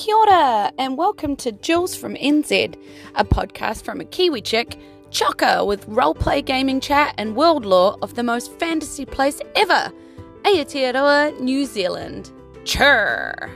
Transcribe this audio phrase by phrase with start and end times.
[0.00, 2.74] Kia ora, and welcome to Jules from NZ,
[3.16, 4.78] a podcast from a Kiwi chick,
[5.10, 9.92] chocker with roleplay gaming chat and world lore of the most fantasy place ever,
[10.44, 12.30] Aotearoa, New Zealand.
[12.64, 13.50] Chur!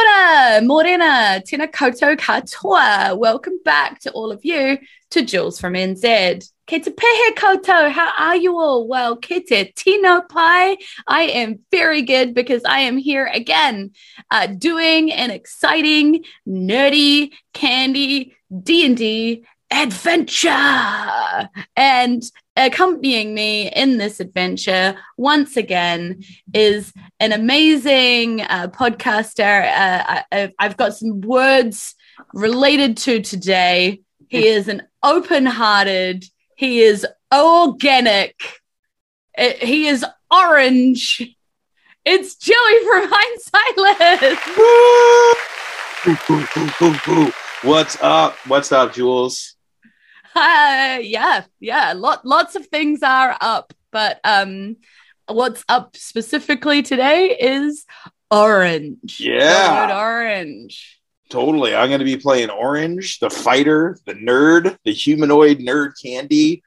[0.00, 3.16] Ora, morena, tēnā koutou katoa.
[3.18, 4.78] Welcome back to all of you
[5.10, 6.48] to Jules from NZ.
[6.66, 8.86] Ke te pehe koutou, how are you all?
[8.86, 10.78] Well, ke te tino pai.
[11.06, 13.90] I am very good because I am here again
[14.30, 21.48] uh, doing an exciting, nerdy, candy D&D adventure.
[21.76, 22.22] And
[22.66, 29.64] accompanying me in this adventure once again is an amazing uh, podcaster.
[29.64, 31.94] Uh, I, I've got some words
[32.34, 34.02] related to today.
[34.28, 36.24] He is an open hearted,
[36.56, 38.40] he is organic,
[39.36, 41.22] Uh, he is orange.
[42.04, 44.38] It's Joey from Hindsightless.
[47.62, 48.36] What's up?
[48.46, 49.54] What's up, Jules?
[50.34, 51.92] Uh, yeah, yeah.
[51.92, 54.76] Lot, lots of things are up, but um,
[55.26, 57.86] what's up specifically today is
[58.30, 59.20] orange.
[59.20, 59.86] Yeah.
[59.86, 61.00] Good orange.
[61.30, 61.74] Totally.
[61.74, 66.64] I'm going to be playing Orange, the fighter, the nerd, the humanoid nerd candy,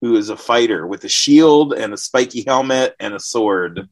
[0.00, 3.86] who is a fighter with a shield and a spiky helmet and a sword.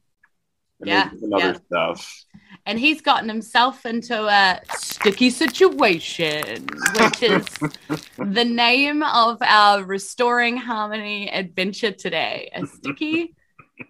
[0.81, 2.25] And Yeah, other stuff.
[2.67, 7.47] And he's gotten himself into a sticky situation, which is
[8.19, 12.51] the name of our Restoring Harmony adventure today.
[12.55, 13.35] A sticky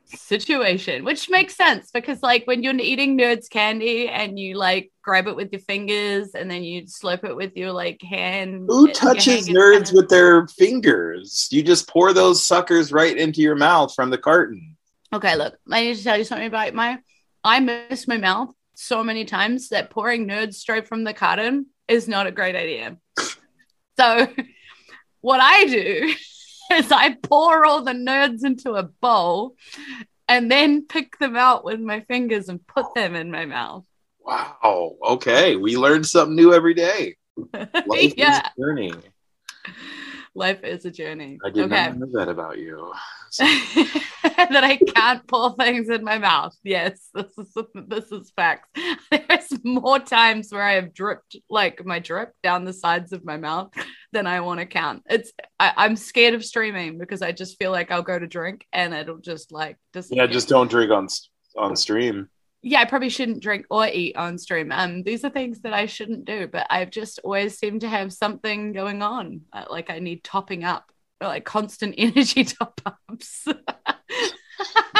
[0.06, 5.26] situation, which makes sense because, like, when you're eating nerds candy and you like grab
[5.26, 8.66] it with your fingers and then you slope it with your like hand.
[8.68, 11.48] Who touches your nerds hand with their fingers?
[11.50, 14.76] You just pour those suckers right into your mouth from the carton.
[15.12, 16.98] Okay, look, I need to tell you something about my.
[17.42, 22.08] I miss my mouth so many times that pouring nerds straight from the carton is
[22.08, 22.96] not a great idea.
[23.98, 24.26] So,
[25.20, 26.14] what I do
[26.72, 29.54] is I pour all the nerds into a bowl
[30.26, 33.84] and then pick them out with my fingers and put them in my mouth.
[34.18, 34.96] Wow.
[35.02, 35.56] Okay.
[35.56, 37.16] We learn something new every day.
[38.16, 38.92] Yeah, journey.
[40.34, 41.38] Life is a journey.
[41.44, 41.86] I did okay.
[41.86, 42.92] not know that about you.
[43.38, 46.56] that I can't pull things in my mouth.
[46.62, 47.54] Yes, this is
[47.86, 48.68] this is facts.
[49.10, 53.36] There's more times where I have dripped like my drip down the sides of my
[53.36, 53.72] mouth
[54.12, 55.02] than I want to count.
[55.08, 58.66] It's I, I'm scared of streaming because I just feel like I'll go to drink
[58.72, 61.08] and it'll just like just Yeah, just don't drink on
[61.56, 62.28] on stream.
[62.62, 64.70] Yeah, I probably shouldn't drink or eat on stream.
[64.70, 68.12] Um, these are things that I shouldn't do, but I've just always seemed to have
[68.12, 69.42] something going on.
[69.52, 70.90] Uh, like I need topping up,
[71.20, 73.46] like constant energy top ups.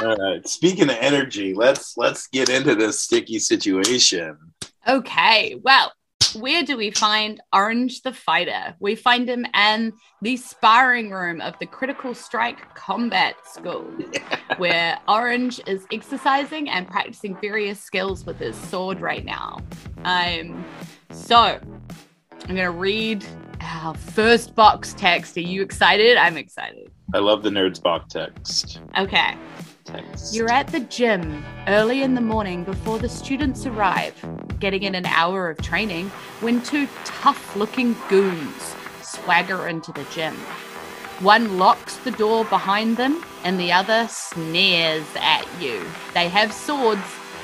[0.03, 0.47] All right.
[0.49, 4.39] Speaking of energy, let's let's get into this sticky situation.
[4.89, 5.93] Okay, well,
[6.35, 8.75] where do we find Orange the Fighter?
[8.79, 9.93] We find him in
[10.23, 13.87] the sparring room of the Critical Strike Combat School,
[14.59, 19.59] where Orange is exercising and practicing various skills with his sword right now.
[20.05, 20.65] Um,
[21.11, 23.25] so I'm gonna read
[23.61, 25.37] our first box text.
[25.37, 26.17] Are you excited?
[26.17, 26.91] I'm excited.
[27.15, 28.81] I love the nerds box text.
[28.97, 29.37] Okay.
[30.33, 34.15] You're at the gym early in the morning before the students arrive,
[34.59, 36.09] getting in an hour of training
[36.41, 40.35] when two tough looking goons swagger into the gym.
[41.21, 45.85] One locks the door behind them and the other sneers at you.
[46.15, 47.03] They have swords,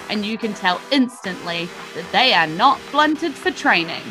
[0.09, 4.03] and you can tell instantly that they are not blunted for training.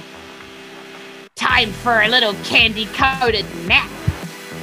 [1.36, 3.90] Time for a little candy coated nap,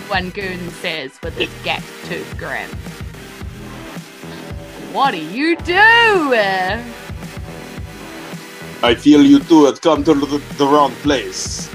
[0.09, 2.69] one goon says with his gap tooth grin.
[4.93, 5.75] What do you do?
[8.85, 11.71] I feel you two have come to the, the wrong place.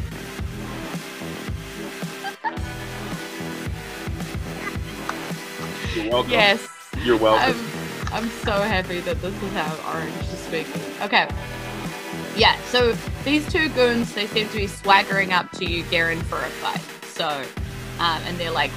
[5.96, 6.31] You're welcome.
[6.31, 6.68] Yes,
[7.04, 7.60] You're welcome.
[8.12, 10.81] I'm, I'm so happy that this is how Orange is speaking.
[11.02, 11.28] Okay.
[12.36, 16.38] Yeah, so these two goons, they seem to be swaggering up to you, Garen, for
[16.38, 16.81] a fight.
[17.08, 17.28] So,
[17.98, 18.72] um, and they're like,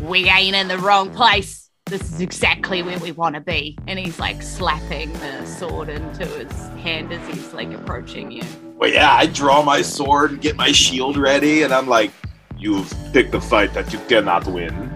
[0.00, 1.57] we ain't in the wrong place.
[1.88, 3.78] This is exactly where we want to be.
[3.86, 6.52] And he's like slapping the sword into his
[6.82, 8.42] hand as he's like approaching you.
[8.76, 12.12] Well, yeah, I draw my sword and get my shield ready, and I'm like,
[12.56, 14.92] you've picked a fight that you cannot win.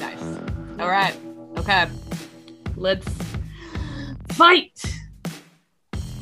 [0.00, 0.22] Nice.
[0.80, 1.14] All right.
[1.58, 1.86] Okay.
[2.76, 3.06] Let's
[4.30, 4.82] fight.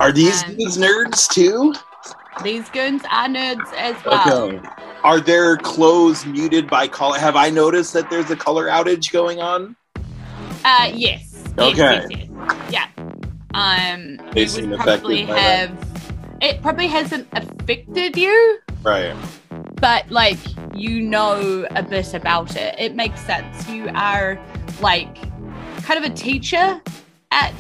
[0.01, 1.75] Are these And- dudes nerds too?
[2.43, 4.43] These goons are nerds as well.
[4.51, 4.69] Okay.
[5.05, 7.19] Are their clothes muted by color?
[7.19, 9.77] Have I noticed that there's a color outage going on?
[10.65, 11.31] Uh, yes.
[11.31, 11.77] Yes, Okay.
[11.77, 12.29] yes, yes.
[12.71, 12.89] Yeah.
[13.53, 15.39] Um, They seem would probably that.
[15.39, 15.95] have.
[16.41, 19.15] It probably hasn't affected you, Right.
[19.81, 20.39] but like
[20.75, 22.75] you know a bit about it.
[22.79, 23.69] It makes sense.
[23.69, 24.39] You are
[24.81, 25.15] like
[25.83, 26.81] kind of a teacher
[27.31, 27.55] at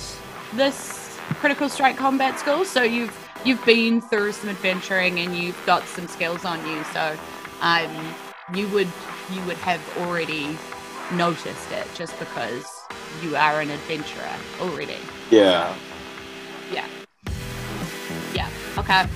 [0.54, 3.14] this critical strike combat school, so you've
[3.44, 6.82] you've been through some adventuring and you've got some skills on you.
[6.92, 7.16] So
[7.64, 8.14] um,
[8.54, 8.88] you would
[9.32, 10.56] you would have already
[11.12, 12.64] noticed it just because
[13.22, 14.30] you are an adventurer
[14.60, 14.98] already.
[15.30, 15.74] Yeah.
[16.70, 16.86] Yeah.
[18.34, 18.48] Yeah.
[18.78, 19.06] Okay.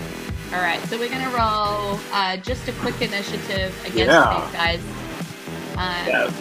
[0.54, 0.80] All right.
[0.86, 4.40] So we're gonna roll uh, just a quick initiative against Yeah.
[4.40, 4.80] these guys.
[5.76, 6.32] Um, Yeah.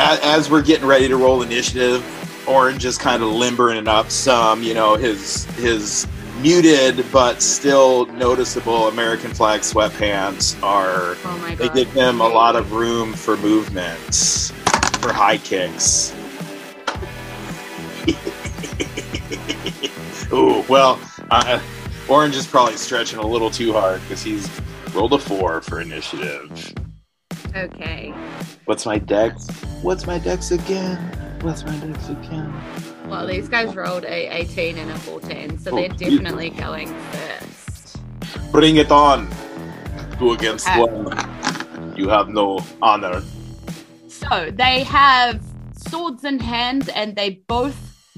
[0.00, 2.04] As, as we're getting ready to roll initiative,
[2.48, 4.64] Orange is kind of limbering up some.
[4.64, 6.08] You know, his his
[6.40, 11.16] muted but still noticeable American flag sweatpants are.
[11.24, 14.50] Oh my They give him a lot of room for movements,
[15.00, 16.14] for high kicks.
[20.32, 20.98] Ooh, well,
[21.30, 21.60] uh,
[22.08, 24.48] Orange is probably stretching a little too hard because he's
[24.92, 26.74] rolled a four for initiative.
[27.56, 28.12] Okay.
[28.64, 29.48] What's my dex?
[29.82, 30.98] What's my dex again?
[31.42, 32.52] What's my dex again?
[33.06, 36.18] Well, these guys rolled a 18 and a 14, so Oh, they're beautiful.
[36.24, 37.96] definitely going first.
[38.50, 39.28] Bring it on.
[40.18, 40.78] Two against Ah.
[40.84, 41.94] one.
[41.96, 43.22] You have no honor.
[44.08, 45.40] So they have
[45.88, 47.76] swords in hand and they both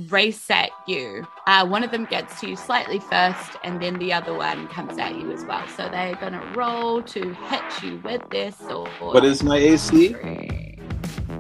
[0.09, 1.27] race at you.
[1.47, 4.99] Uh, one of them gets to you slightly first, and then the other one comes
[4.99, 5.67] at you as well.
[5.77, 8.91] So they're going to roll to hit you with their sword.
[9.01, 10.15] What is my AC?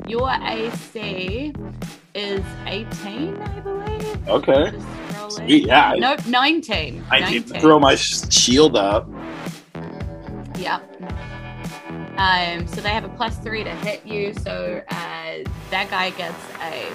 [0.08, 1.52] Your AC
[2.16, 4.28] is 18, I believe.
[4.28, 4.72] Okay.
[5.28, 5.94] Sweet, yeah.
[5.98, 7.04] Nope, 19.
[7.10, 7.60] I need to 19.
[7.60, 9.06] throw my shield up.
[10.58, 10.82] Yep.
[12.16, 14.32] Um, so they have a plus three to hit you.
[14.32, 15.34] So uh,
[15.70, 16.88] that guy gets a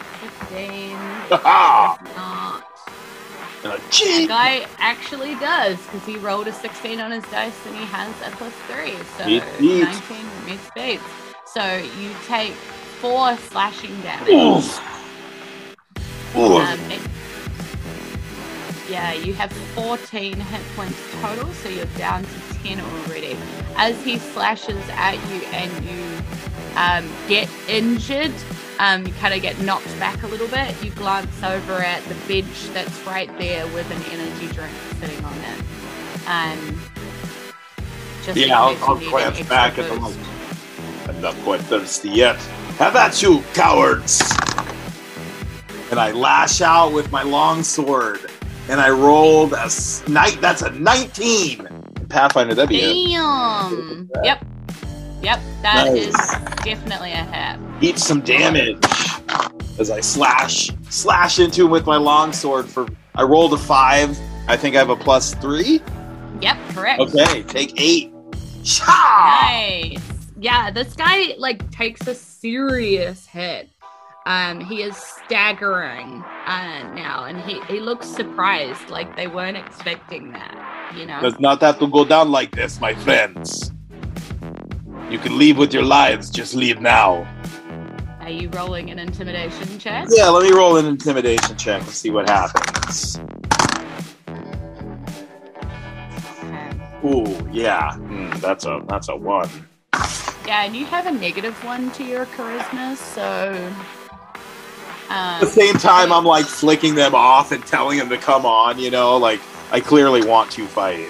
[0.49, 0.91] 15.
[1.29, 2.65] Ha If not,
[3.63, 7.85] a that guy actually does because he rolled a 16 on his dice and he
[7.85, 8.95] has a plus three.
[9.17, 9.83] So Beat, beat.
[9.83, 11.03] 19 meets beats.
[11.45, 14.29] So you take four slashing damage.
[14.29, 14.81] Oof.
[16.61, 16.79] Um,
[18.89, 23.37] yeah, you have 14 hit points total, so you're down to 10 already.
[23.77, 26.03] As he slashes at you and you
[26.75, 28.33] um, get injured,
[28.79, 30.83] um, you kind of get knocked back a little bit.
[30.83, 35.37] You glance over at the bench that's right there with an energy drink sitting on
[35.37, 35.63] it.
[36.27, 36.81] Um,
[38.23, 40.17] just yeah, I'll, I'll glance back at the boost.
[40.17, 42.37] like, I'm not quite thirsty yet.
[42.77, 44.21] Have at you, cowards!
[45.91, 48.21] And I lash out with my long sword,
[48.69, 49.69] and I rolled a
[50.09, 50.37] night.
[50.39, 51.67] That's a 19.
[52.09, 54.09] Pathfinder, that'd be a Damn.
[54.23, 54.45] Yep.
[55.21, 55.39] Yep.
[55.61, 56.63] That is Nice.
[56.63, 57.59] definitely a hit.
[57.81, 58.77] eat some damage
[59.79, 62.65] as I slash slash into him with my longsword.
[62.67, 64.17] For I rolled a five.
[64.47, 65.81] I think I have a plus three.
[66.41, 66.57] Yep.
[66.69, 66.99] Correct.
[67.01, 68.11] Okay, take eight.
[68.63, 68.85] Sha!
[69.41, 70.01] Nice.
[70.39, 73.69] Yeah, this guy like takes a serious hit.
[74.25, 80.31] Um, he is staggering uh, now, and he, he looks surprised, like they weren't expecting
[80.33, 80.93] that.
[80.95, 81.19] You know.
[81.21, 83.71] Does not have to go down like this, my friends.
[85.09, 86.29] You can leave with your lives.
[86.29, 87.27] Just leave now.
[88.19, 90.07] Are you rolling an intimidation check?
[90.11, 93.19] Yeah, let me roll an intimidation check and see what happens.
[97.03, 99.49] Ooh, yeah, Hmm, that's a that's a one.
[100.45, 103.73] Yeah, and you have a negative one to your charisma, so.
[105.11, 108.79] At the same time, I'm like flicking them off and telling them to come on.
[108.79, 109.41] You know, like
[109.71, 111.09] I clearly want to fight.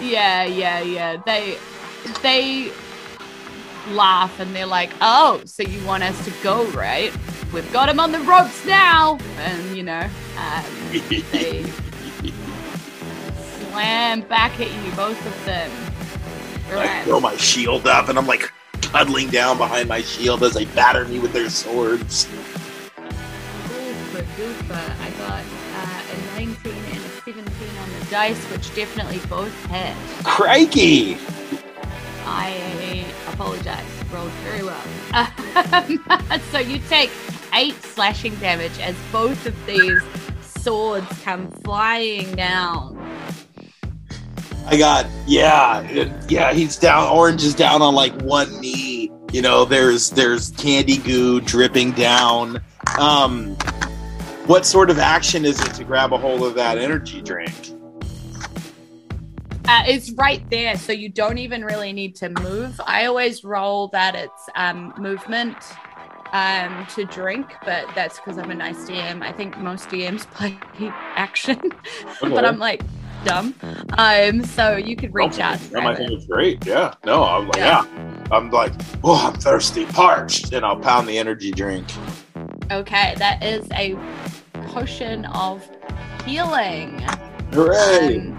[0.00, 1.16] Yeah, yeah, yeah.
[1.24, 1.58] They
[2.22, 2.72] they
[3.88, 7.12] laugh and they're like, "Oh, so you want us to go, right?
[7.52, 10.64] We've got him on the ropes now." And you know, um,
[11.32, 11.64] they
[13.70, 15.70] slam back at you, both of them.
[16.70, 20.64] I throw my shield up and I'm like cuddling down behind my shield as they
[20.66, 22.28] batter me with their swords.
[24.42, 24.74] Gooper.
[24.74, 25.44] I got
[25.76, 29.94] uh, a 19 and a 17 on the dice, which definitely both hit.
[30.24, 31.16] Crikey!
[32.26, 33.84] I apologize.
[34.12, 36.40] Rolled very well.
[36.50, 37.12] so you take
[37.54, 40.02] eight slashing damage as both of these
[40.42, 42.98] swords come flying down.
[44.66, 45.82] I got yeah,
[46.28, 46.52] yeah.
[46.52, 47.12] He's down.
[47.12, 49.12] Orange is down on like one knee.
[49.32, 52.60] You know, there's there's candy goo dripping down.
[52.98, 53.56] Um,
[54.46, 57.52] what sort of action is it to grab a hold of that energy drink?
[59.68, 62.80] Uh, it's right there, so you don't even really need to move.
[62.84, 65.56] I always roll that it's um, movement
[66.32, 69.22] um, to drink, but that's because I'm a nice DM.
[69.22, 71.72] I think most DMs play action, Okay.
[72.34, 72.82] but I'm like
[73.24, 73.54] dumb.
[73.96, 75.60] Um, so you could reach out.
[75.76, 76.66] I think it's great.
[76.66, 76.94] Yeah.
[77.04, 77.84] No, I'm like, Yeah.
[77.84, 78.24] yeah.
[78.32, 78.72] I'm like,
[79.04, 81.86] oh, I'm thirsty, parched, and I'll pound the energy drink.
[82.70, 83.94] Okay, that is a
[84.72, 85.68] potion of
[86.24, 86.98] healing.
[87.52, 88.20] Hooray!
[88.20, 88.38] um,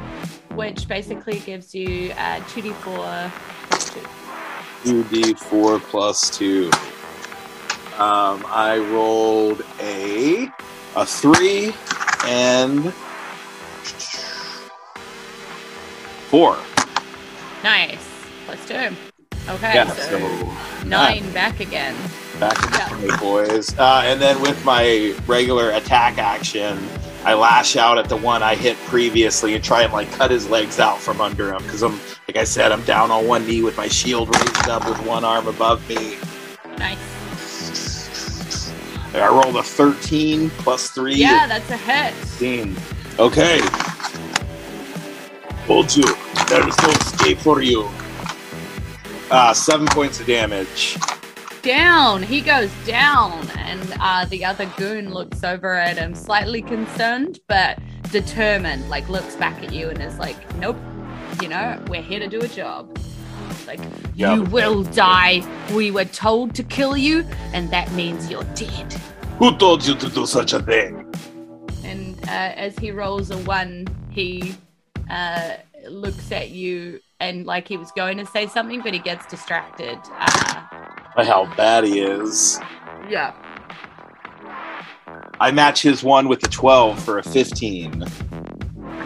[0.55, 3.31] which basically gives you uh, 2d4
[3.69, 4.01] plus 2.
[4.83, 6.69] Two D four plus two.
[7.97, 10.49] Um, I rolled a
[10.95, 11.73] a three
[12.25, 12.91] and
[16.29, 16.57] four.
[17.63, 18.09] Nice.
[18.45, 18.73] Plus 2.
[19.53, 21.95] Okay, Yeah, so, so 9 back again.
[22.49, 23.17] Back in the Yeah.
[23.19, 23.77] boys.
[23.77, 26.77] Uh, and then with my regular attack action,
[27.23, 30.49] I lash out at the one I hit previously and try and like cut his
[30.49, 33.61] legs out from under him because I'm, like I said, I'm down on one knee
[33.63, 36.17] with my shield raised up with one arm above me.
[36.77, 36.99] Nice.
[39.15, 41.15] I rolled a 13 plus three.
[41.15, 42.13] Yeah, that's a hit.
[42.25, 42.75] 16.
[43.19, 43.61] Okay.
[45.67, 46.03] Hold you.
[46.49, 47.87] There is no escape for you.
[49.31, 50.97] Uh, seven points of damage.
[51.63, 52.21] Down.
[52.21, 53.47] He goes down.
[53.57, 57.79] And uh, the other goon looks over at him, slightly concerned, but
[58.11, 58.89] determined.
[58.89, 60.77] Like, looks back at you and is like, nope,
[61.41, 62.97] you know, we're here to do a job.
[63.65, 63.79] Like,
[64.13, 65.41] you will die.
[65.73, 68.93] We were told to kill you, and that means you're dead.
[69.39, 71.11] Who told you to do such a thing?
[71.83, 74.55] And uh, as he rolls a one, he
[75.09, 75.55] uh,
[75.89, 79.97] looks at you and like he was going to say something, but he gets distracted.
[80.19, 80.63] Uh,
[81.15, 82.59] By how bad he is.
[83.09, 83.33] yeah.
[85.39, 88.03] I match his one with a 12 for a 15.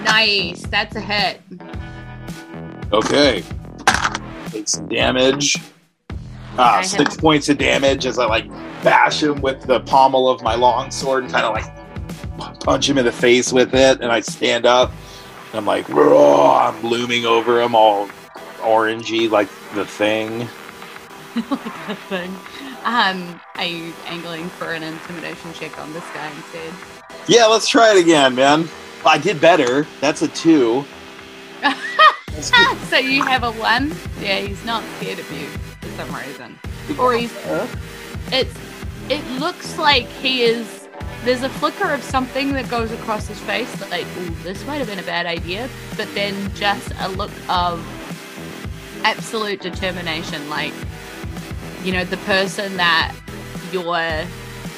[0.03, 0.61] Nice.
[0.67, 1.41] That's a hit.
[2.93, 3.43] Okay.
[4.49, 5.55] Take some damage.
[6.57, 8.47] Ah, six have- points of damage as I like
[8.83, 12.97] bash him with the pommel of my long sword and kind of like punch him
[12.97, 14.01] in the face with it.
[14.01, 14.91] And I stand up
[15.51, 18.07] and I'm like, "Roar," I'm looming over him all
[18.59, 20.47] orangey like the thing.
[21.51, 22.35] like that thing.
[22.83, 26.73] Um, are you angling for an intimidation check on this guy instead?
[27.27, 28.67] Yeah, let's try it again, man.
[29.05, 29.85] I did better.
[30.01, 30.85] That's a two.
[32.87, 33.95] So you have a one?
[34.21, 35.47] Yeah, he's not scared of you
[35.81, 36.59] for some reason.
[36.99, 37.33] Or he's
[38.31, 38.55] it's
[39.09, 40.87] it looks like he is
[41.23, 44.87] there's a flicker of something that goes across his face like ooh this might have
[44.87, 47.83] been a bad idea but then just a look of
[49.03, 50.73] absolute determination like
[51.83, 53.13] you know the person that
[53.71, 54.25] you're uh,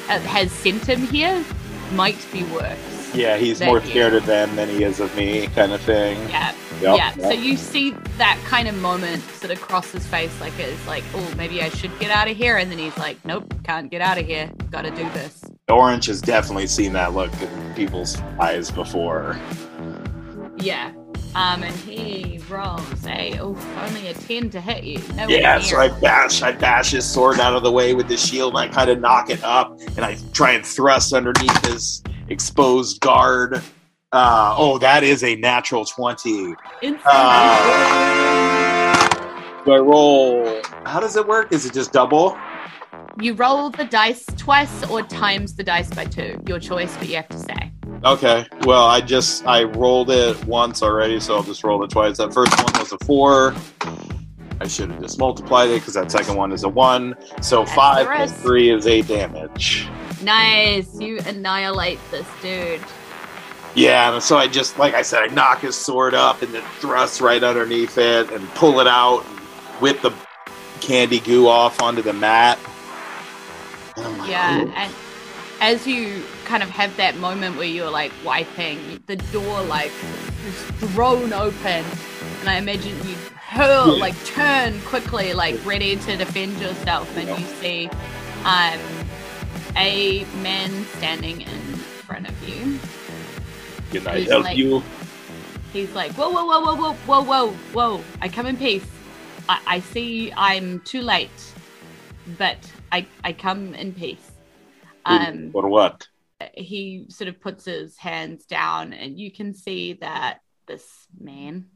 [0.08, 1.44] has sent him here
[1.92, 3.86] might be worse Yeah, he's more you.
[3.90, 6.16] scared of them than he is of me, kind of thing.
[6.28, 10.40] yeah Yep, yeah so you see that kind of moment sort of cross his face
[10.40, 13.22] like it's like oh maybe i should get out of here and then he's like
[13.26, 17.30] nope can't get out of here gotta do this Orange has definitely seen that look
[17.42, 19.38] in people's eyes before.
[20.56, 20.90] Yeah.
[21.34, 23.56] Um, and he rolls a oh,
[23.86, 25.00] only a ten to hit you.
[25.14, 28.16] No Yeah, so I bash, I bash his sword out of the way with the
[28.16, 32.02] shield, and I kind of knock it up, and I try and thrust underneath his
[32.28, 33.62] exposed guard.
[34.12, 36.54] Uh, oh, that is a natural twenty.
[36.82, 37.24] Uh,
[39.64, 40.60] do I roll?
[40.84, 41.52] How does it work?
[41.52, 42.36] Is it just double?
[43.20, 46.40] you roll the dice twice or times the dice by two.
[46.46, 47.72] Your choice, but you have to say.
[48.04, 48.46] Okay.
[48.62, 52.16] Well, I just I rolled it once already, so I'll just roll it twice.
[52.16, 53.54] That first one was a four.
[54.62, 57.14] I should have just multiplied it because that second one is a one.
[57.42, 59.88] So That's five the three is eight damage.
[60.22, 60.98] Nice.
[61.00, 62.80] You annihilate this dude.
[63.74, 66.62] Yeah, and so I just, like I said, I knock his sword up and then
[66.80, 69.38] thrust right underneath it and pull it out and
[69.80, 70.12] whip the
[70.80, 72.58] candy goo off onto the mat.
[73.96, 74.94] And like, Yeah, "Ooh." and
[75.60, 79.92] as you kind of have that moment where you're like wiping, the door like
[80.48, 80.60] is
[80.92, 81.84] thrown open,
[82.40, 84.00] and I imagine you hurl, Yeah.
[84.00, 87.88] like turn quickly, like ready to defend yourself, and you see
[88.44, 88.80] um
[89.76, 91.60] a man standing in
[92.06, 92.80] front of you.
[93.92, 94.82] Can I he's help like- you?
[95.72, 98.04] He's like, whoa, whoa, whoa, whoa, whoa, whoa, whoa, whoa!
[98.20, 98.88] I come in peace.
[99.48, 101.40] I, I see I'm too late,
[102.36, 102.58] but
[102.90, 104.26] I I come in peace.
[105.06, 106.08] Um, or what?
[106.54, 111.66] He sort of puts his hands down and you can see that this man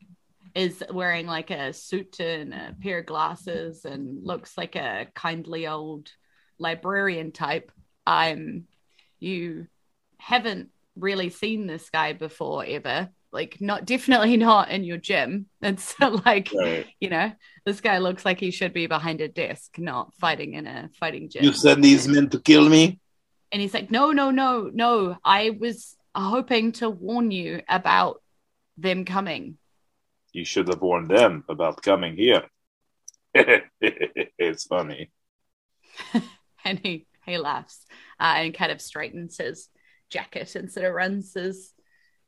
[0.55, 5.67] is wearing like a suit and a pair of glasses and looks like a kindly
[5.67, 6.11] old
[6.59, 7.73] librarian type
[8.07, 8.65] um
[9.19, 9.67] you
[10.19, 15.47] haven't really seen this guy before ever like not definitely not in your gym.
[15.61, 16.87] It's like Right.
[17.01, 17.33] you know,
[17.67, 21.29] this guy looks like he should be behind a desk, not fighting in a fighting
[21.29, 21.45] gym.
[21.45, 23.01] You send these men to kill me?
[23.55, 25.17] And he's like, no, no, no, no.
[25.25, 28.21] I was hoping to warn you about
[28.77, 29.59] them coming.
[30.33, 32.43] You should have warned them about coming here.
[33.33, 35.13] it's funny.
[36.65, 37.85] And he, he laughs
[38.19, 39.69] uh, and kind of straightens his
[40.09, 41.75] jacket and sort of runs his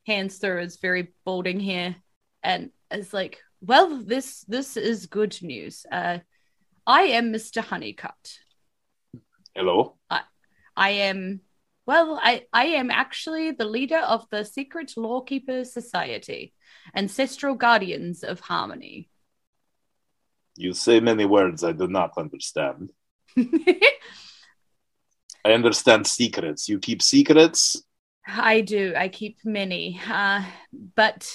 [0.06, 1.96] hands through his very balding hair
[2.42, 5.86] and is like, well, this this is good news.
[5.90, 6.18] Uh,
[6.86, 7.64] I am Mr.
[7.64, 8.38] Honeycutt.
[9.54, 9.96] Hello?
[10.10, 10.20] I
[10.76, 11.40] am
[11.86, 16.52] well, I, I am actually the leader of the Secret Lawkeeper Society,
[16.96, 19.08] Ancestral Guardians of Harmony.
[20.56, 22.90] You say many words I do not understand.
[23.36, 23.92] I
[25.44, 26.68] understand secrets.
[26.68, 27.80] You keep secrets?
[28.26, 28.94] I do.
[28.96, 30.00] I keep many.
[30.10, 30.42] Uh,
[30.96, 31.30] but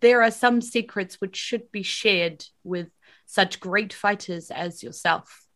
[0.00, 2.88] there are some secrets which should be shared with
[3.26, 5.46] such great fighters as yourself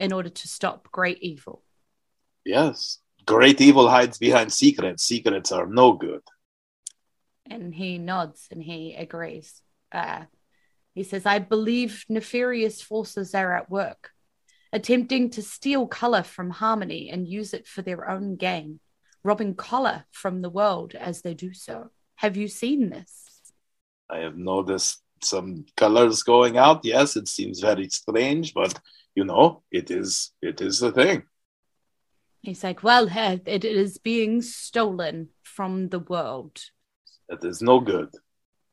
[0.00, 1.62] in order to stop great evil.
[2.44, 2.98] Yes.
[3.26, 5.04] Great evil hides behind secrets.
[5.04, 6.22] Secrets are no good.
[7.46, 9.62] And he nods and he agrees.
[9.92, 10.24] Uh,
[10.94, 14.10] he says, I believe nefarious forces are at work,
[14.72, 18.80] attempting to steal color from Harmony and use it for their own gain,
[19.22, 21.90] robbing color from the world as they do so.
[22.16, 23.52] Have you seen this?
[24.08, 26.84] I have noticed some colors going out.
[26.84, 28.78] Yes, it seems very strange, but
[29.14, 31.22] you know, it is it is the thing.
[32.42, 36.60] He's like, Well, uh, it is being stolen from the world.
[37.28, 38.10] That is no good.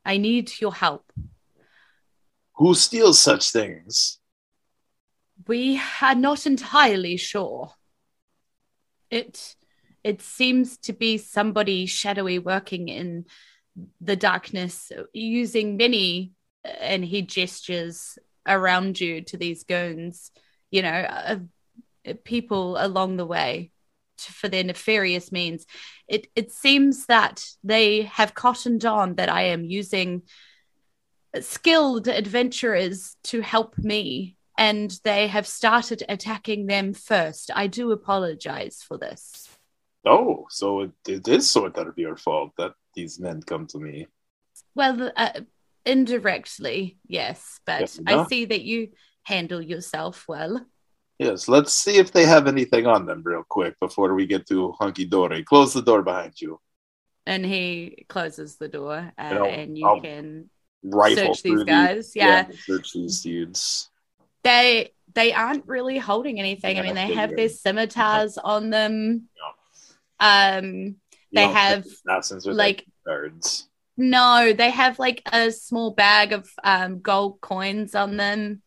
[0.05, 1.11] I need your help.
[2.53, 4.19] Who steals such things?
[5.47, 7.71] We are not entirely sure.
[9.11, 9.55] It
[10.03, 13.25] it seems to be somebody shadowy working in
[13.99, 16.31] the darkness, using many,
[16.63, 20.31] and he gestures around you to these goons,
[20.71, 21.39] you know, uh,
[22.15, 23.71] people along the way
[24.17, 25.65] to, for their nefarious means.
[26.07, 30.23] It it seems that they have cottoned on that I am using
[31.39, 37.51] skilled adventurers to help me and they have started attacking them first.
[37.53, 39.47] I do apologize for this.
[40.05, 44.07] Oh, so it, it is sort of your fault that these men come to me.
[44.73, 45.41] Well, uh,
[45.85, 48.89] indirectly, yes, but Yes, I see that you
[49.23, 50.65] handle yourself well.
[51.19, 54.71] Yes, let's see if they have anything on them real quick before we get to
[54.73, 55.43] hunky dory.
[55.43, 56.59] Close the door behind you.
[57.25, 60.49] And he closes the door, uh, and you I'll can
[60.83, 62.15] Rifle search these guys.
[62.15, 62.47] Yeah.
[62.65, 63.89] search these dudes.
[64.43, 66.77] they they aren't really holding anything.
[66.77, 69.27] I mean, they have their scimitars on them.
[70.21, 70.57] Yeah.
[70.59, 70.95] Um,
[71.33, 71.85] They have,
[72.45, 73.67] like cards.
[73.97, 78.61] no, they have like a small bag of um gold coins on them.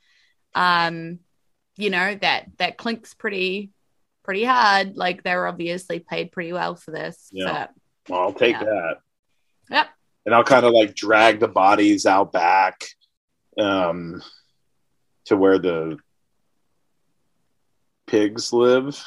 [0.55, 1.21] Um,
[1.81, 3.71] you know that that clinks pretty
[4.23, 4.97] pretty hard.
[4.97, 7.29] Like they're obviously paid pretty well for this.
[7.33, 7.67] Yeah.
[7.67, 7.73] So,
[8.15, 8.65] Well, I'll take Yeah.
[8.65, 8.95] that.
[9.71, 9.87] Yep.
[10.27, 12.85] And I'll kind of like drag the bodies out back
[13.59, 14.23] um,
[15.27, 15.99] to where the
[18.07, 19.03] pigs live.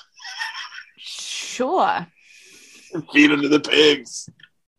[0.97, 2.07] sure,
[3.13, 4.29] Feed them to the pigs.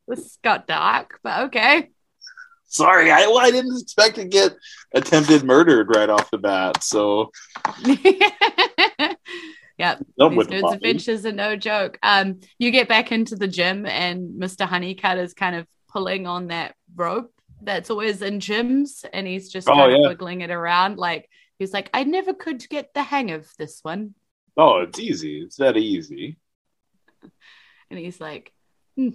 [0.08, 1.90] this got dark, but okay.
[2.74, 4.52] Sorry, I, well, I didn't expect to get
[4.94, 6.82] attempted murdered right off the bat.
[6.82, 7.30] So,
[9.78, 10.00] yep.
[10.20, 10.76] up These with the nerds bodies.
[10.76, 11.98] adventures are no joke.
[12.02, 14.66] Um, you get back into the gym, and Mr.
[14.66, 17.32] Honeycutt is kind of pulling on that rope
[17.62, 20.08] that's always in gyms, and he's just Oh, kind of yeah.
[20.08, 20.98] wiggling it around.
[20.98, 24.14] Like he's like, I never could get the hang of this one,
[24.56, 25.40] Oh, it's easy.
[25.42, 26.38] It's that easy.
[27.90, 28.52] and he's like,
[28.96, 29.10] hmm.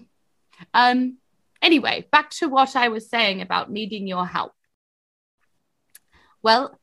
[0.74, 1.18] um.
[1.62, 4.54] Anyway, back to what I was saying about needing your help.
[6.42, 6.80] Well,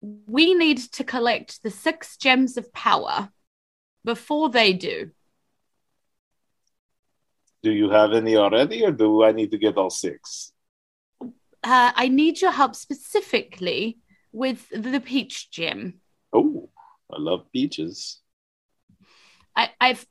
[0.00, 3.30] we need to collect the six gems of power
[4.04, 5.10] before they do.
[7.62, 10.52] Do you have any already, or do I need to get all six?
[11.64, 13.98] uh, I need your help specifically
[14.32, 16.00] with the peach gem.
[16.32, 16.68] Oh,
[17.10, 18.20] I love peaches.
[19.56, 20.06] I, I've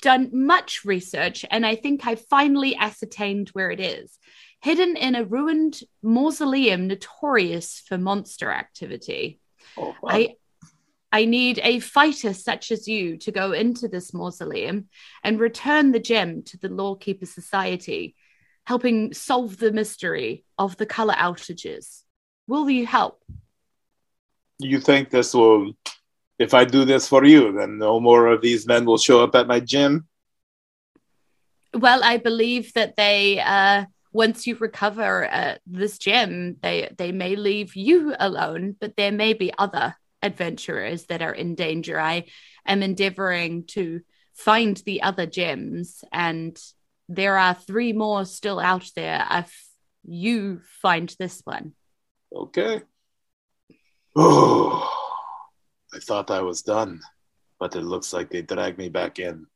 [0.00, 4.18] done much research and I think I finally ascertained where it is.
[4.62, 9.40] Hidden in a ruined mausoleum notorious for monster activity.
[9.76, 10.10] Oh, fun.
[10.10, 10.34] I
[11.12, 14.88] I need a fighter such as you to go into this mausoleum
[15.22, 18.16] and return the gem to the Lawkeeper Society,
[18.64, 22.02] helping solve the mystery of the color outages.
[22.46, 23.22] Will you help?
[24.58, 25.72] you think this will
[26.38, 29.34] if i do this for you then no more of these men will show up
[29.34, 30.06] at my gym
[31.76, 37.36] Well, I believe that they, uh, once you recover uh, this gem, they they may
[37.36, 42.00] leave you alone, but there may be other adventurers that are in danger.
[42.00, 42.24] I
[42.64, 44.00] am endeavoring to
[44.32, 46.56] find the other gems, and
[47.12, 49.20] there are three more still out there.
[49.30, 49.52] If
[50.02, 51.74] you find this one,
[52.32, 52.80] Okay.
[54.18, 55.05] Oh,
[55.96, 57.00] I thought I was done,
[57.58, 59.46] but it looks like they dragged me back in.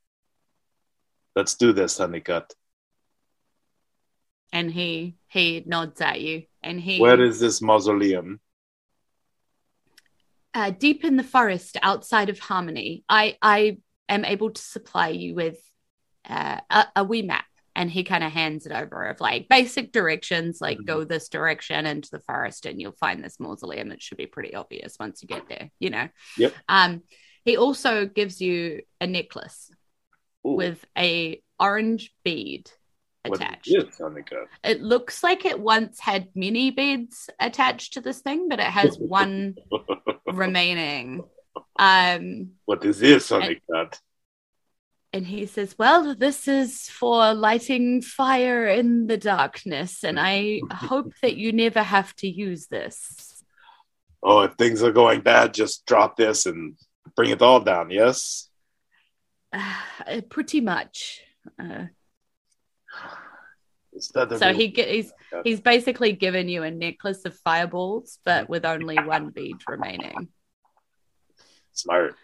[1.36, 2.54] Let's do this, Honeycutt.
[4.52, 8.40] and he he nods at you, and he Where is this mausoleum?
[10.54, 13.04] uh, deep in the forest outside of Harmony.
[13.06, 15.58] I I am able to supply you with
[16.28, 17.44] uh, a, a wee map,
[17.80, 20.84] and he kind of hands it over of like basic directions, like Mhm.
[20.84, 23.90] go this direction into the forest, and you'll find this mausoleum.
[23.90, 26.10] It should be pretty obvious once you get there, you know.
[26.36, 26.54] Yep.
[26.68, 27.02] Um,
[27.46, 29.70] he also gives you a necklace
[30.46, 32.70] Ooh, with a orange bead
[33.24, 33.68] what attached.
[34.62, 38.98] It looks like it once had many beads attached to this thing, but it has
[38.98, 39.56] one
[40.26, 41.24] remaining.
[41.78, 43.62] Um, what is this, Honeycutt?
[43.70, 43.98] and
[45.12, 51.36] he says, Well, this is for lighting fire in the darkness, and I hope that
[51.36, 53.42] you never have to use this.
[54.22, 56.76] Oh, if things are going bad, just drop this and
[57.16, 58.48] bring it all down, yes?
[59.52, 61.22] Uh, pretty much.
[61.58, 61.86] Uh,
[63.92, 67.34] Is that the so real- he ge- he's he's basically given you a necklace of
[67.38, 70.28] fireballs, but with only one bead remaining.
[71.72, 72.14] Smart.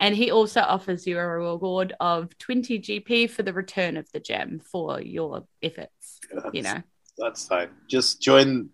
[0.00, 4.20] And he also offers you a reward of 20 GP for the return of the
[4.20, 6.20] gem for your efforts.
[6.52, 6.82] You know,
[7.16, 7.70] That's fine.
[7.88, 8.70] Just join.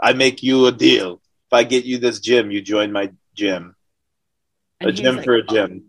[0.00, 1.22] I make you a deal.
[1.46, 3.74] If I get you this gem, you join my gym.
[4.80, 5.86] And a gym like, for a gym.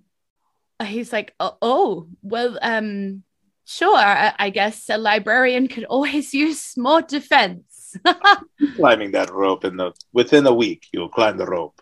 [0.79, 3.23] oh, he's like, oh, oh, well, um,
[3.65, 3.97] sure.
[3.97, 7.97] I, I guess a librarian could always use more defense.
[8.75, 11.81] Climbing that rope in the within a week, you'll climb the rope.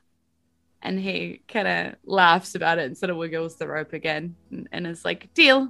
[0.82, 4.68] And he kind of laughs about it and sort of wiggles the rope again and,
[4.72, 5.70] and is like, deal.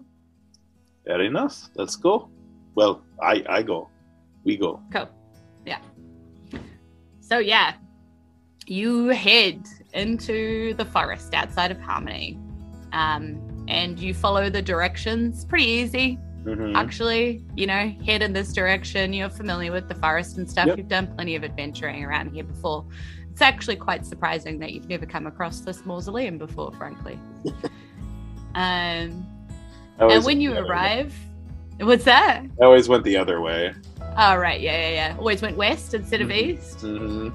[1.06, 1.70] Fair enough.
[1.76, 2.30] Let's go.
[2.76, 3.90] Well, I I go.
[4.44, 4.82] We go.
[4.92, 5.10] Cool.
[5.66, 5.80] Yeah.
[7.22, 7.74] So yeah,
[8.66, 12.38] you head into the forest outside of Harmony,
[12.94, 15.46] um, and you follow the directions.
[15.46, 16.76] Pretty easy, Mhm.
[16.76, 17.44] actually.
[17.56, 19.14] You know, head in this direction.
[19.14, 20.68] You're familiar with the forest and stuff.
[20.68, 20.78] Yep.
[20.78, 22.86] You've done plenty of adventuring around here before.
[23.38, 27.20] It's actually quite surprising that you've never come across this mausoleum before, frankly.
[28.56, 29.24] um,
[30.00, 30.70] and when you other way.
[30.70, 31.14] arrive,
[31.82, 32.42] what's that?
[32.60, 33.76] I always went the other way.
[34.18, 34.60] Oh, right.
[34.60, 35.16] Yeah, yeah, yeah.
[35.20, 36.36] Always went west instead of Mhm.
[36.58, 36.80] east.
[36.80, 37.30] Mm-hmm.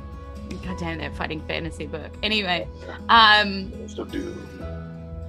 [0.67, 2.13] God damn that fighting fantasy book.
[2.25, 2.67] Anyway,
[3.09, 4.35] um, So do.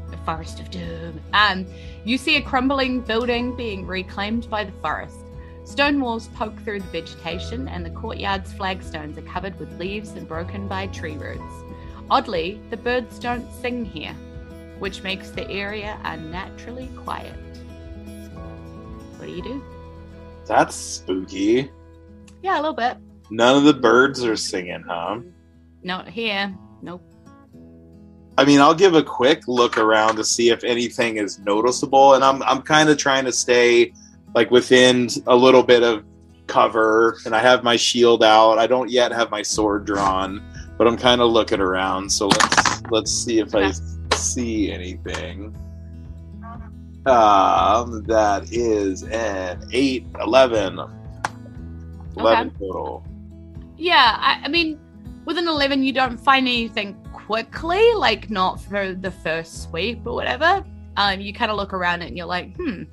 [0.10, 1.22] the Forest of Doom.
[1.34, 1.68] Um,
[2.04, 5.20] you see a crumbling building being reclaimed by the forest.
[5.66, 10.28] Stone walls poke through the vegetation, and the courtyard's flagstones are covered with leaves and
[10.28, 11.42] broken by tree roots.
[12.10, 14.14] Oddly, the birds don't sing here,
[14.80, 17.34] which makes the area unnaturally quiet.
[19.18, 19.64] What do you do?
[20.46, 21.72] That's spooky.
[22.42, 22.98] Yeah, a little bit.
[23.30, 25.22] None of the birds are singing, huh?
[25.82, 26.54] Not here.
[26.82, 27.02] Nope.
[28.38, 32.24] I mean, I'll give a quick look around to see if anything is noticeable, and
[32.24, 33.94] I'm I'm kind of trying to stay
[34.36, 36.04] like within a little bit of
[36.48, 38.58] cover, and I have my shield out.
[38.58, 40.44] I don't yet have my sword drawn,
[40.78, 42.12] but I'm kind of looking around.
[42.12, 43.72] So let's let's see if I
[44.16, 45.56] see anything.
[47.06, 50.80] Um, that is an 8, 11.
[52.16, 53.06] 11 total.
[53.76, 54.80] Yeah, I, I mean,
[55.26, 60.14] with an 11, you don't find anything quickly, like not for the first sweep or
[60.14, 60.64] whatever.
[60.96, 62.84] Um, you kind of look around it and you're like, hmm,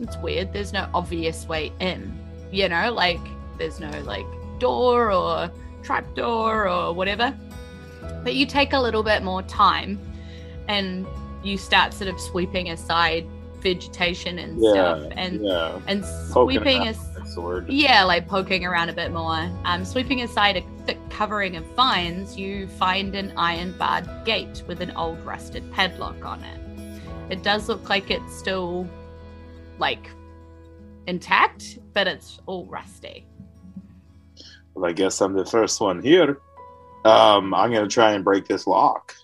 [0.00, 0.52] it's weird.
[0.52, 2.16] There's no obvious way in,
[2.50, 3.20] you know, like
[3.58, 4.26] there's no like
[4.58, 5.50] door or
[5.82, 7.34] trap door or whatever.
[8.22, 9.98] But you take a little bit more time
[10.68, 11.06] and
[11.42, 13.26] you start sort of sweeping aside
[13.60, 15.78] vegetation and Yeah, stuff and yeah.
[15.86, 16.98] and sweeping as
[17.34, 17.68] sword.
[17.68, 19.50] yeah, like poking around a bit more.
[19.64, 24.80] Um, sweeping aside a thick covering of vines, you find an iron barred gate with
[24.82, 26.60] an old rusted padlock on it.
[27.30, 28.86] It does look like it's still
[29.78, 30.10] like
[31.06, 33.26] intact, but it's all rusty.
[34.74, 36.40] Well, I guess I'm the first one here.
[37.04, 39.14] Um, I'm gonna try and break this lock.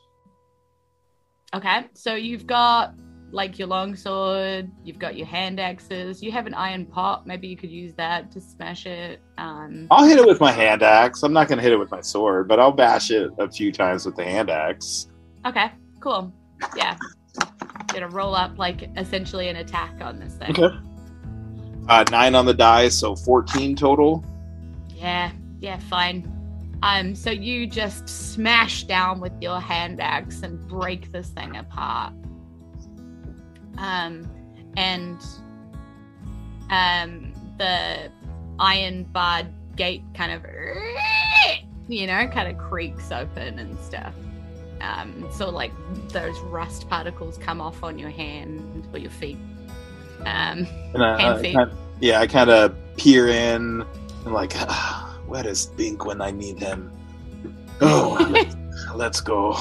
[1.55, 2.95] Okay, so you've got
[3.33, 7.27] like your longsword, you've got your hand axes, you have an iron pot.
[7.27, 9.21] Maybe you could use that to smash it.
[9.39, 11.23] Um, I'll hit it with my hand axe.
[11.23, 14.05] I'm not gonna hit it with my sword, but I'll bash it a few times
[14.05, 15.09] with the hand axe.
[15.47, 16.33] okay, cool.
[16.77, 16.97] Yeah,
[17.93, 20.51] gonna roll up like essentially an attack on this thing.
[20.51, 20.77] Okay.
[21.89, 24.25] Uh, nine on the die, so 14 total.
[24.95, 26.37] Yeah, yeah, fine.
[26.83, 32.15] Um, so you just smash down with your hand axe and break this thing apart.
[33.77, 34.31] Um,
[34.77, 35.21] and
[36.71, 38.11] um, the
[38.59, 40.43] iron barred gate kind of,
[41.89, 44.15] you know, kind of creaks open and stuff.
[44.81, 45.73] Um, so like
[46.09, 49.37] those rust particles come off on your hand or your feet.
[50.21, 51.55] Um, And I, Hand I feet.
[51.55, 53.85] kind- yeah, I kind of peer in
[54.25, 56.91] and like, ah, where is Bink when I need him?
[57.83, 58.57] Oh, let's,
[58.95, 59.57] let's go.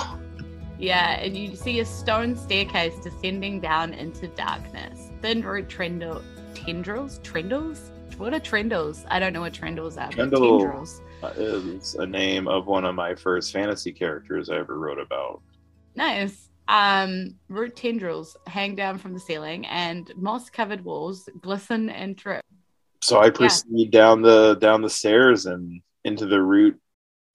[0.77, 5.09] Yeah, and you see a stone staircase descending down into darkness.
[5.21, 6.21] Thin root trendle,
[6.55, 7.19] tendrils?
[7.19, 7.79] Trendles?
[8.17, 9.05] What are trendles?
[9.09, 10.07] I don't know what trendles are.
[10.15, 10.59] but Trendle.
[10.59, 11.01] Tendrils.
[11.35, 15.41] Is a name of one of my first fantasy characters I ever wrote about.
[15.95, 16.49] Nice.
[16.67, 22.45] Um, root tendrils hang down from the ceiling, and moss-covered walls glisten and drip.
[23.01, 26.79] So I proceed down the down the stairs and into the root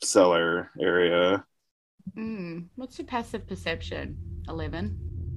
[0.02, 1.44] cellar area.
[2.14, 2.60] Hmm.
[2.76, 4.16] What's your passive perception?
[4.48, 4.88] Eleven.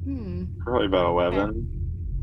[0.03, 0.45] Hmm.
[0.63, 1.69] Probably about eleven.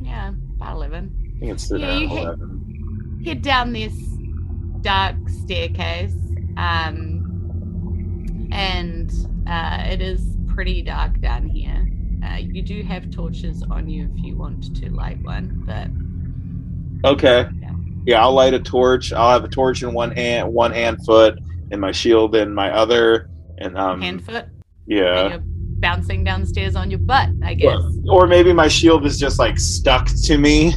[0.01, 1.35] Yeah, about eleven.
[1.37, 3.23] I think it's Yeah, you at hit- eleven.
[3.25, 3.93] head down this
[4.85, 6.15] dark staircase
[6.57, 9.11] um, and
[9.49, 11.89] uh, it is pretty dark down here
[12.25, 15.89] uh, you do have torches on you if you want to light one but
[17.05, 17.47] Okay.
[17.61, 17.71] Yeah.
[18.07, 19.13] Yeah, I'll light a torch.
[19.13, 21.39] I'll have a torch in one hand, one hand foot,
[21.71, 23.29] and my shield in my other.
[23.59, 24.47] And um, hand foot
[24.87, 25.29] yeah.
[25.29, 29.59] you're bouncing downstairs on your butt i guess Or maybe my shield is just like
[29.59, 30.73] stuck to me.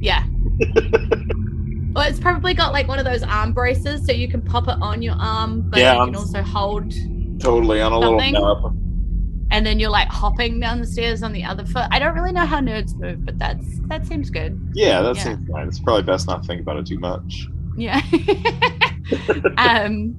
[0.00, 0.24] yeah
[1.94, 4.76] well it's probably got like one of those arm braces so you can pop it
[4.80, 6.92] on your arm but Yeah, you can I'm- also hold
[7.40, 8.34] Totally on a Something?
[8.34, 8.76] little nub.
[9.50, 11.86] and then you're like hopping down the stairs on the other foot.
[11.90, 14.58] I don't really know how nerds move, but that's that seems good.
[14.74, 15.22] Yeah, that Yeah.
[15.24, 15.66] seems fine.
[15.66, 17.48] It's probably best not to think about it too much.
[17.76, 18.00] Yeah.
[19.58, 20.16] um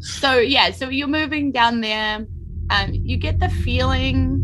[0.00, 2.26] so yeah, so you're moving down there.
[2.70, 4.40] Um you get the feeling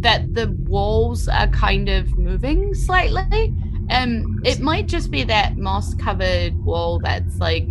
[0.00, 3.54] that the walls are kind of moving slightly.
[3.90, 7.68] Um it might just be that moss covered wall that's like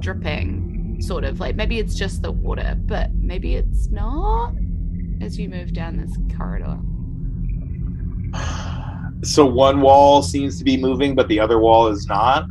[0.00, 4.54] dripping sort of like maybe it's just the water, but maybe it's not
[5.20, 6.78] as you move down this corridor.
[9.22, 12.44] So one wall seems to be moving, but the other wall is not.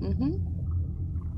[0.00, 0.36] hmm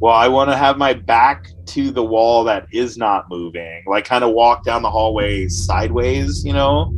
[0.01, 4.05] Well, I want to have my back to the wall that is not moving, like
[4.05, 6.93] kind of walk down the hallway sideways, you know,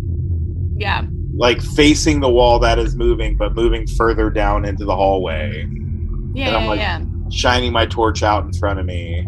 [0.79, 1.03] Yeah.
[1.35, 5.67] Like facing the wall that is moving, but moving further down into the hallway,
[6.35, 7.01] Yeah, And I'm yeah, like- yeah.
[7.31, 9.27] shining my torch out in front of me.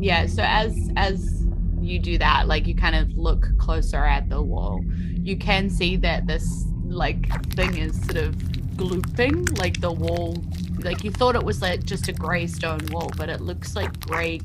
[0.00, 1.44] Yeah, so as as
[1.80, 4.80] you do that, like you kind of look closer at the wall,
[5.22, 8.34] you can see that this like thing is sort of
[8.76, 10.36] glooping, like the wall
[10.84, 13.98] like you thought it was like just a grey stone wall, but it looks like
[14.00, 14.38] grey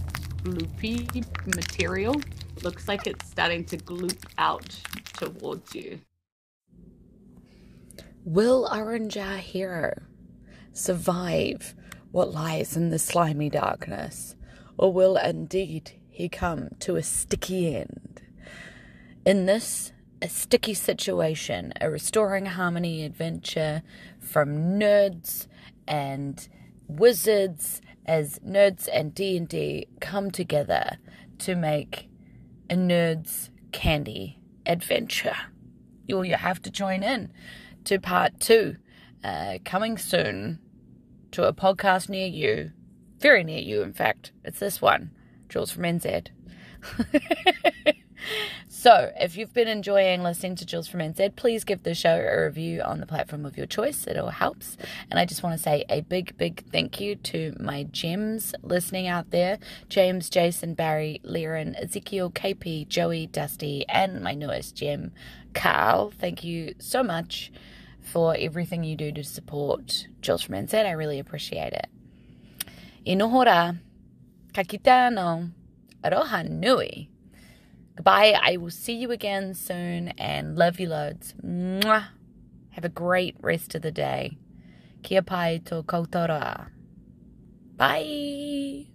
[0.43, 1.23] gloopy
[1.55, 2.15] material.
[2.63, 4.67] Looks like it's starting to gloop out
[5.13, 5.99] towards you.
[8.25, 10.01] Will Orange, our hero,
[10.71, 11.75] survive
[12.11, 14.37] what lies in the slimy darkness?
[14.77, 18.21] Or will indeed he come to a sticky end?
[19.25, 23.83] In this, a sticky situation, a restoring harmony adventure
[24.21, 25.47] from nerds
[25.85, 26.47] and
[26.87, 30.97] wizards as nerds and D&D come together
[31.39, 32.07] to make
[32.69, 35.35] a nerds candy adventure.
[36.07, 37.33] You'll you have to join in
[37.85, 38.77] to part two,
[39.23, 40.59] uh, coming soon
[41.31, 42.71] to a podcast near you,
[43.19, 44.31] very near you, in fact.
[44.43, 45.11] It's this one,
[45.49, 46.27] Jules from NZ.
[48.67, 52.45] so, if you've been enjoying listening to Jules from NZ, please give the show a
[52.45, 54.05] review on the platform of your choice.
[54.07, 54.77] It all helps.
[55.09, 59.07] And I just want to say a big, big thank you to my gems listening
[59.07, 65.11] out there James, Jason, Barry, Liren, Ezekiel, KP, Joey, Dusty, and my newest gem,
[65.53, 66.11] Carl.
[66.11, 67.51] Thank you so much
[68.03, 70.85] for everything you do to support Jules from NZ.
[70.85, 71.87] I really appreciate it.
[73.07, 73.79] Inohora,
[74.53, 75.51] kakitano,
[76.03, 77.09] aroha nui.
[77.95, 78.39] Goodbye.
[78.41, 81.33] I will see you again soon and love you loads.
[81.43, 82.05] Mwah.
[82.71, 84.37] Have a great rest of the day.
[85.03, 86.69] Kia pai tō koutora.
[87.77, 88.87] Bye.